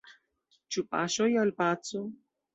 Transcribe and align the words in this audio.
Ĉu 0.75 0.83
paŝoj 0.95 1.29
al 1.43 1.53
paco? 1.61 2.05